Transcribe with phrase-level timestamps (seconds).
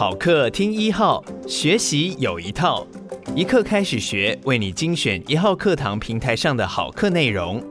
[0.00, 2.86] 好课听一号，学习有一套，
[3.34, 7.62] 一课开始学，为你精选一号课堂平台上的好课内容。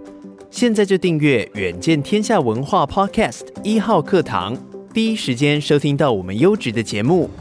[0.51, 4.55] 现在就订阅远见天下文化 Podcast 一号课堂，
[4.93, 7.31] 第一时间收听到我们优质的节目。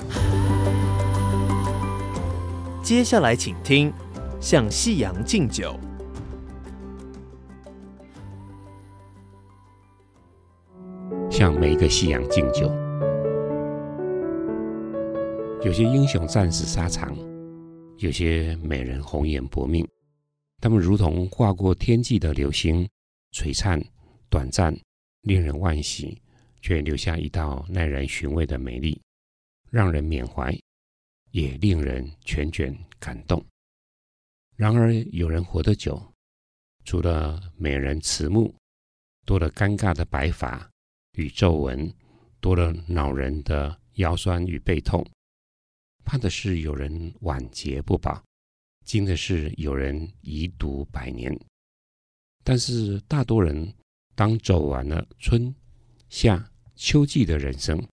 [2.82, 3.92] 接下来请听，
[4.40, 5.78] 向夕阳敬酒。
[11.30, 12.72] 向每一个夕阳敬酒。
[15.64, 17.16] 有些英雄战死沙场，
[17.96, 19.86] 有些美人红颜薄命。
[20.60, 22.88] 他们如同划过天际的流星，
[23.32, 23.82] 璀璨、
[24.28, 24.72] 短暂，
[25.22, 26.22] 令人惋惜，
[26.60, 29.00] 却留下一道耐人寻味的美丽，
[29.68, 30.56] 让人缅怀，
[31.32, 33.44] 也令人全卷感动。
[34.54, 36.00] 然而，有人活得久，
[36.84, 38.54] 除了美人迟暮，
[39.26, 40.70] 多了尴尬的白发。
[41.14, 41.92] 与皱纹
[42.38, 45.02] 多了，恼人的腰酸与背痛；
[46.08, 48.24] 怕的是有人晚节不保，
[48.86, 51.38] 惊的是有人遗毒百年。
[52.42, 53.74] 但是大多人
[54.14, 55.54] 当走完了春
[56.08, 57.86] 夏秋季的人生，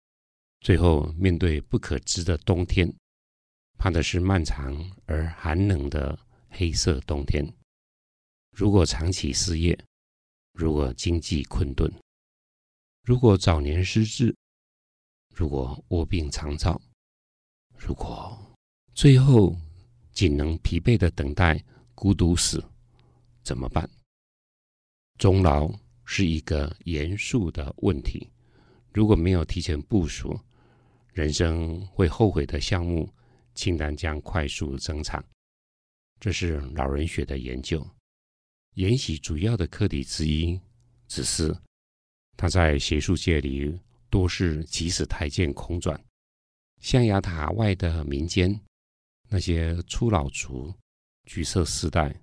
[0.61, 2.89] 最后面对不可知的冬天，
[3.77, 4.73] 怕的是漫长
[5.07, 7.45] 而寒冷的黑色冬天。
[8.51, 9.77] 如果长期失业，
[10.53, 11.93] 如果经济困顿。
[13.03, 14.33] 如果早年失智，
[15.35, 16.81] 如果卧病长照，
[17.77, 18.37] 如果
[18.93, 19.55] 最后
[20.11, 22.63] 仅能疲惫的等待孤独死，
[23.43, 23.89] 怎么办？
[25.17, 25.71] 终老
[26.03, 28.29] 是一个严肃的问题。
[28.93, 30.39] 如果没有提前部署，
[31.13, 33.09] 人生会后悔的项目
[33.53, 35.23] 清单将快速增长。
[36.19, 37.85] 这是老人学的研究，
[38.75, 40.59] 延禧主要的课题之一，
[41.07, 41.55] 只是。
[42.37, 43.77] 他在学术界里
[44.09, 45.97] 多是起死太监空转，
[46.85, 48.61] 象牙塔外的民间
[49.27, 50.71] 那些初老族、
[51.23, 52.15] 橘色世代、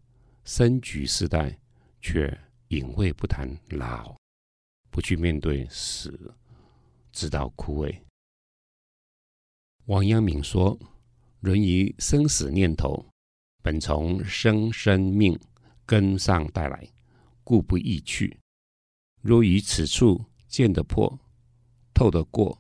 [0.45, 1.59] 深橘世代，
[2.01, 2.33] 却
[2.69, 4.15] 隐晦不谈老，
[4.89, 6.33] 不去面对死，
[7.11, 8.03] 直到枯萎。
[9.87, 10.79] 王阳明说
[11.43, 13.05] ：“人于生死念头，
[13.65, 15.37] 本从生生命
[15.85, 16.89] 根上带来，
[17.43, 18.39] 故不易去。”
[19.23, 21.19] 若于此处见得破、
[21.93, 22.57] 透得过，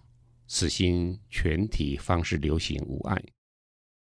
[0.54, 3.24] 此心全体方是流行无碍，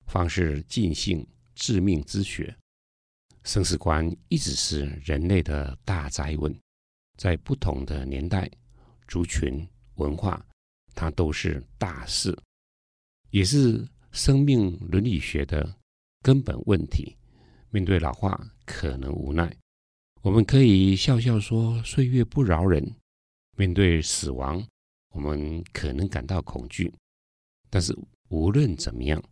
[0.06, 2.54] 方是尽性致命之学。
[3.42, 6.54] 生死观一直是人类的大灾问，
[7.16, 8.50] 在不同的年代、
[9.08, 10.44] 族群、文化，
[10.94, 12.38] 它都是大事，
[13.30, 15.74] 也是生命伦理学的
[16.20, 17.16] 根本问题。
[17.70, 19.50] 面对老化，可能无奈。
[20.20, 22.94] 我们可以笑笑说岁月不饶人，
[23.56, 24.62] 面对死亡，
[25.12, 26.92] 我们可能感到恐惧。
[27.70, 27.96] 但是
[28.28, 29.22] 无论怎么样，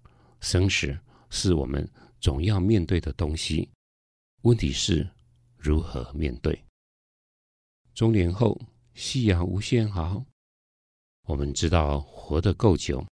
[0.40, 0.98] 生死
[1.28, 1.86] 是我们
[2.20, 3.68] 总要面对的东西。
[4.42, 5.06] 问题是
[5.56, 6.64] 如何面对？
[7.94, 8.58] 中年后，
[8.94, 10.24] 夕阳无限好。
[11.26, 13.06] 我们知道活得够久，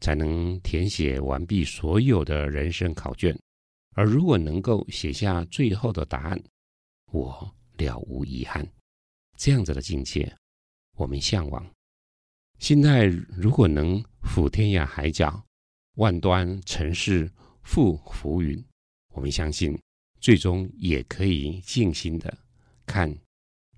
[0.00, 3.38] 才能填写完毕所有的人生考卷。
[3.96, 6.42] 而如果能够写下最后的答案，
[7.12, 8.66] 我了无遗憾，
[9.38, 10.36] 这样子的境界，
[10.96, 11.73] 我们向往。
[12.58, 15.44] 现在如果能俯天涯海角，
[15.96, 17.30] 万端尘世
[17.62, 18.64] 赴浮云，
[19.12, 19.78] 我们相信，
[20.20, 22.36] 最终也可以静心的
[22.86, 23.14] 看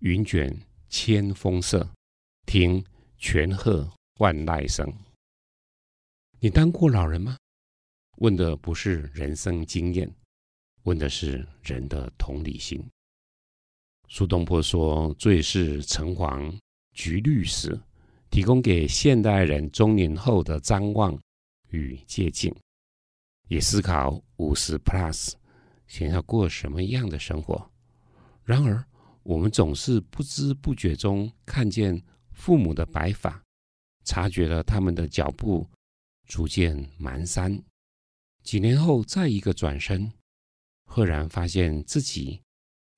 [0.00, 0.56] 云卷
[0.88, 1.88] 千峰色，
[2.47, 2.84] 听
[3.19, 4.93] 泉鹤万籁声。
[6.38, 7.37] 你当过老人吗？
[8.19, 10.11] 问的不是人生经验，
[10.84, 12.82] 问的是人的同理心。
[14.08, 16.56] 苏东坡说：“最是橙黄
[16.93, 17.78] 橘绿时，
[18.37, 21.19] 提供给现代人中年后的张望
[21.71, 22.55] 与借鉴，
[23.49, 25.33] 也思考五十 plus
[25.87, 27.71] 想要过什么样的生活。
[28.44, 28.85] 然而，
[29.23, 31.99] 我们总是不知不觉中看见
[32.31, 33.43] 父母的白发，
[34.05, 35.67] 察觉了他们的脚步
[36.29, 37.59] 逐渐蹒跚。
[38.43, 40.12] 几年后，再一个转身，
[40.85, 42.43] 赫然发现自己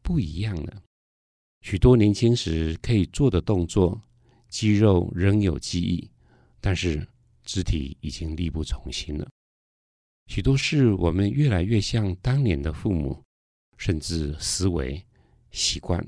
[0.02, 0.82] 不一样了。”
[1.62, 4.00] 许多年轻时可以做的动作，
[4.48, 6.10] 肌肉仍有记忆，
[6.60, 7.06] 但是
[7.44, 9.28] 肢体已经力不从心了。
[10.26, 13.22] 许多事，我们越来越像当年的父母，
[13.76, 15.02] 甚至思维
[15.50, 16.06] 习惯。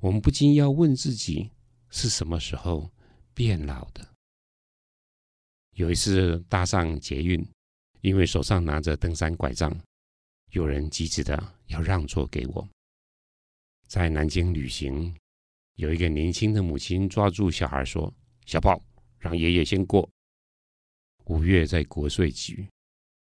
[0.00, 1.50] 我们不禁要问自己：
[1.90, 2.90] 是什么时候
[3.34, 4.08] 变老的？
[5.74, 7.46] 有一次搭上捷运，
[8.00, 9.74] 因为手上拿着登山拐杖，
[10.50, 12.68] 有人急切的要让座给我。
[13.86, 15.14] 在南京旅行，
[15.76, 18.12] 有一个年轻的母亲抓住小孩说
[18.46, 18.80] ：“小宝，
[19.18, 20.08] 让爷爷先过。”
[21.26, 22.68] 五月在国税局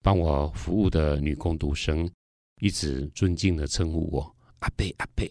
[0.03, 2.09] 帮我服务的女工读生，
[2.61, 5.31] 一直尊敬的称呼我阿贝阿贝。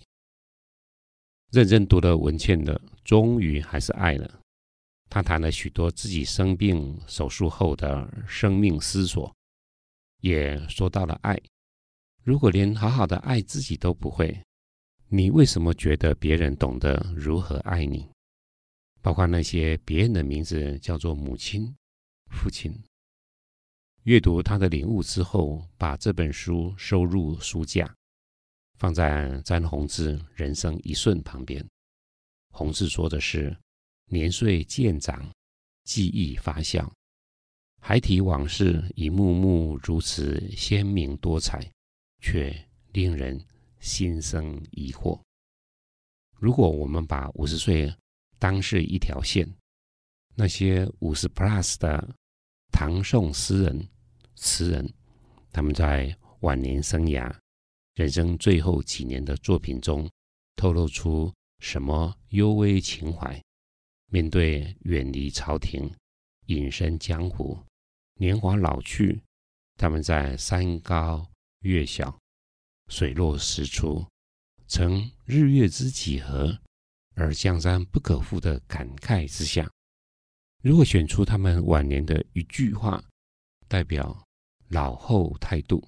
[1.51, 4.39] 认真读了文茜的，终于还是爱了。
[5.09, 9.33] 他谈了许多自己生病手术后的生命思索，
[10.19, 11.39] 也说到了爱。
[12.21, 14.43] 如果连好好的爱自己都不会，
[15.09, 18.09] 你为什么觉得别人懂得如何爱你？
[19.01, 21.74] 包括那些别人的名字叫做母亲、
[22.31, 22.74] 父亲。
[24.04, 27.94] 阅读他的领悟之后，把这本书收入书架，
[28.80, 31.65] 放在詹宏志《人生一瞬》旁边。
[32.51, 33.56] 宏志说的是。
[34.09, 35.30] 年岁渐长，
[35.83, 36.89] 记忆发酵，
[37.81, 41.69] 孩提往事一幕幕如此鲜明多彩，
[42.21, 42.56] 却
[42.94, 43.38] 令人
[43.79, 45.19] 心生疑惑。
[46.39, 47.94] 如果我们把五十岁
[48.38, 49.47] 当是一条线，
[50.35, 52.15] 那些五十 plus 的
[52.71, 53.89] 唐宋诗人、
[54.35, 54.94] 词人，
[55.51, 57.33] 他们在晚年生涯、
[57.95, 60.07] 人生最后几年的作品中，
[60.56, 63.41] 透露出什么幽微情怀？
[64.09, 65.91] 面对远离朝廷、
[66.45, 67.57] 隐身江湖、
[68.19, 69.19] 年华老去，
[69.75, 71.27] 他们在山高
[71.62, 72.15] 月小、
[72.89, 74.05] 水落石出、
[74.67, 76.57] 乘日月之几何
[77.15, 79.69] 而江山不可复的感慨之下，
[80.61, 83.03] 如果选出他们晚年的一句话，
[83.67, 84.25] 代表
[84.69, 85.85] 老后态度，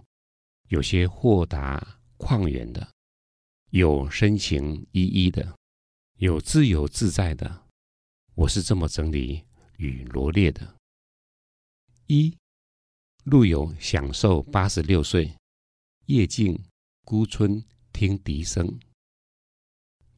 [0.69, 2.87] 有些豁达旷远的，
[3.69, 5.55] 有深情依依的，
[6.17, 7.65] 有自由自在的。
[8.35, 9.45] 我是这么整理
[9.77, 10.75] 与罗列的：
[12.07, 12.37] 一，
[13.23, 15.35] 陆游享寿八十六岁，
[16.05, 16.57] 夜静
[17.09, 17.59] 孤村
[17.91, 18.79] 听笛声。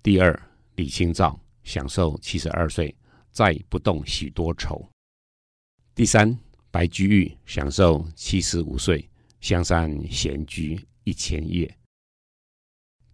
[0.04, 2.94] 第二，李清照享寿七十二岁，
[3.32, 4.86] 再不动许多愁。
[5.96, 6.38] 第三，
[6.70, 9.10] 白居易享寿七十五岁，
[9.40, 11.74] 香山闲居一千夜。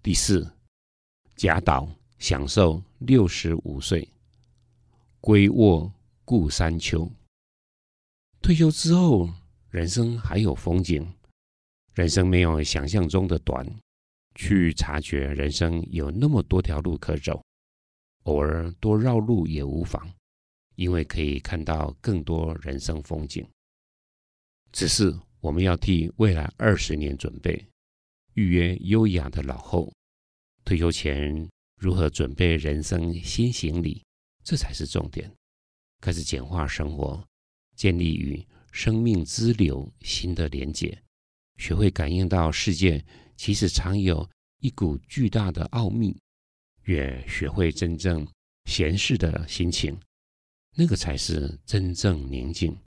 [0.02, 0.52] 第四，
[1.36, 1.88] 贾岛
[2.18, 4.12] 享寿六十五岁。
[5.22, 5.94] 归卧
[6.26, 7.08] 故山丘。
[8.42, 9.30] 退休之后，
[9.70, 11.08] 人生还有风景。
[11.98, 13.68] 人生没有想象中的短，
[14.36, 17.44] 去察觉人生有那么多条路可走，
[18.26, 20.08] 偶尔多绕路也无妨，
[20.76, 23.44] 因为可以看到更多人生风景。
[24.72, 27.66] 只是我们要替未来二十年准备，
[28.36, 29.92] 预约优雅的老后。
[30.64, 34.04] 退休前如何准备人生新行李？
[34.44, 35.34] 这才是重点。
[36.00, 37.28] 开始简化生活，
[37.76, 40.96] 建立与生命之流新的连结，
[41.58, 43.04] 学会感应到世界
[43.36, 46.16] 其实藏有一股巨大的奥秘，
[46.86, 48.28] 也学会真正
[48.66, 50.00] 闲适的心情，
[50.76, 52.78] 那个才是真正宁静。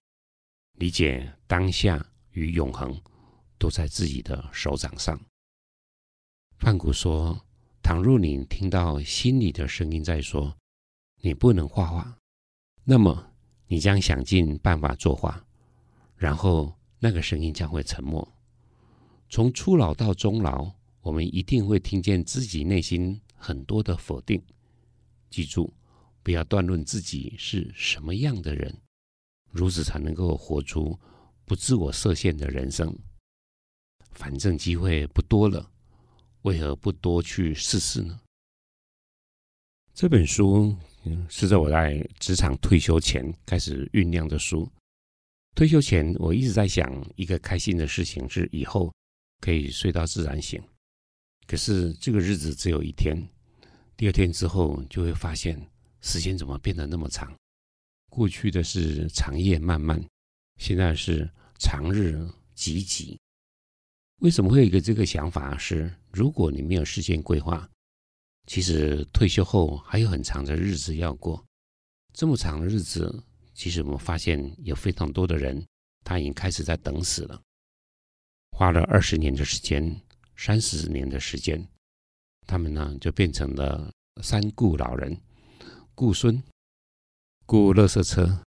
[0.78, 2.98] 理解当下与永恒
[3.58, 5.20] 都在自己的手掌上。
[6.58, 7.44] 范谷说
[7.82, 10.56] ：“倘若你听到心里的声音在说。”
[11.22, 12.16] 你不能画画，
[12.82, 13.30] 那么
[13.66, 15.44] 你将想尽办法作画，
[16.16, 18.26] 然后那个声音将会沉默。
[19.30, 20.68] 从初老到终老，
[21.02, 24.42] 我们一定会听见自己内心很多的否定。
[25.30, 25.72] 记住，
[26.24, 28.76] 不要断论自己是什么样的人，
[29.52, 30.98] 如此才能够活出
[31.44, 32.92] 不自我设限的人生。
[34.10, 35.70] 反正机会不多了，
[36.42, 38.20] 为何不多去试试呢？
[39.94, 40.76] 这本书。
[41.30, 44.70] 是在我在职场退休前开始酝酿的书。
[45.54, 48.92] 退休前，我一直在想一个开心的事情，是以后
[49.40, 50.62] 可以睡到自然醒。
[51.46, 53.16] 可是这个日子只有一天，
[53.96, 55.60] 第二天之后就会发现
[56.00, 57.34] 时间怎么变得那么长？
[58.08, 60.00] 过去的是长夜漫漫，
[60.58, 61.28] 现在是
[61.58, 62.16] 长日
[62.56, 63.16] 寂寂。
[64.20, 65.56] 为什么会有一个这个想法？
[65.56, 67.68] 是如果你没有事先规划。
[68.46, 71.44] 其实退休后还有很长的日子要过，
[72.12, 73.22] 这么长的日子，
[73.54, 75.64] 其实我们发现有非常多的人，
[76.02, 77.40] 他已经开始在等死了。
[78.60, 79.98] 花了二十年的时间，
[80.36, 81.66] 三十年的时间，
[82.46, 83.90] 他们呢就变成了
[84.22, 85.18] 三顾老人：
[85.94, 86.42] 顾孙、
[87.46, 88.44] 顾垃圾车、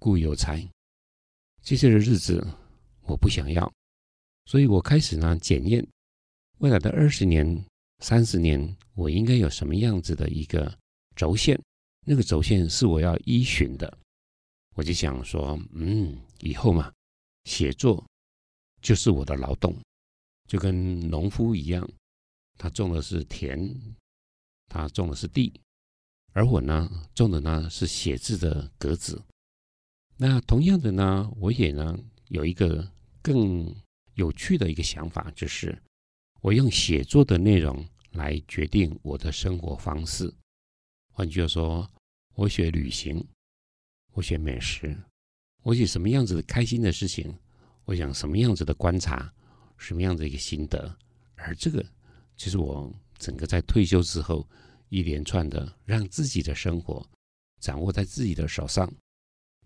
[0.00, 0.60] 顾有才。
[1.62, 2.44] 这些的日子
[3.02, 3.72] 我不想要，
[4.46, 5.86] 所以我开始呢检验
[6.58, 7.64] 未来的二十年、
[8.00, 10.76] 三十年，我应该有什么样子的一个
[11.14, 11.56] 轴线。
[12.04, 13.98] 那个轴线是我要依循的。
[14.74, 16.92] 我就想说，嗯，以后嘛，
[17.44, 18.04] 写作
[18.84, 19.74] 就是我的劳动，
[20.46, 21.90] 就跟农夫一样，
[22.58, 23.74] 他种的是田，
[24.68, 25.58] 他种的是地，
[26.34, 29.22] 而我呢，种的呢是写字的格子。
[30.18, 31.98] 那同样的呢，我也呢
[32.28, 32.86] 有一个
[33.22, 33.74] 更
[34.16, 35.82] 有趣的一个想法，就是
[36.42, 40.30] 我用写作的内容来决定我的生活方式。
[41.14, 41.90] 换句话说，
[42.34, 43.26] 我写旅行，
[44.12, 44.94] 我写美食，
[45.62, 47.34] 我写什么样子开心的事情，
[47.84, 49.32] 我想什么样子的观察，
[49.76, 50.96] 什么样的一个心得，
[51.36, 51.84] 而这个
[52.36, 54.48] 就是我整个在退休之后
[54.88, 57.06] 一连串的让自己的生活
[57.60, 58.92] 掌握在自己的手上。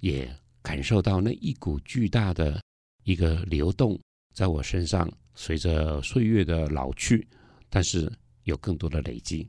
[0.00, 0.32] 也
[0.62, 2.62] 感受到那一股巨大的
[3.02, 3.98] 一个流动，
[4.32, 7.26] 在我身上，随着岁月的老去，
[7.68, 8.08] 但是
[8.44, 9.48] 有更多的累积。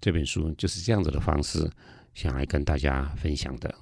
[0.00, 1.70] 这本书就是这样子的方式，
[2.14, 3.72] 想来跟大家分享的。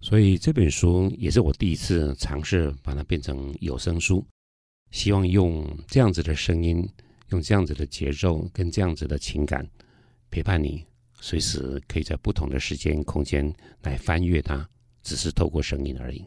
[0.00, 4.24] 所以这本书也是我第一次尝试把它变成有声书，
[4.90, 6.88] 希望用这样子的声音，
[7.30, 9.66] 用这样子的节奏跟这样子的情感，
[10.30, 10.86] 陪伴你，
[11.20, 14.68] 随时可以在不同的时间空间来翻阅它。
[15.06, 16.24] 只是透过声音而已。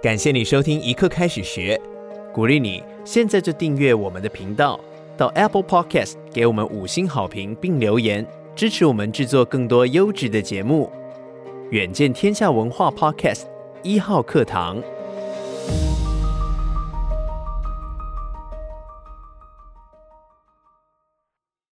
[0.00, 1.76] 感谢你收听一刻开始学，
[2.32, 4.78] 鼓励你现在就订阅我们的频道，
[5.18, 10.90] 到 Apple Podcast 给我们五星好评并留言，支持我们制作更多优质的节目。
[11.72, 13.42] 远见天下文化 Podcast
[13.82, 14.80] 一号课堂。